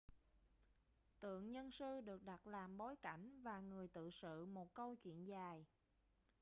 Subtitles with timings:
[1.19, 5.25] tượng nhân sư được đặt làm bối cảnh và người tự sự một câu chuyện
[5.27, 5.65] dài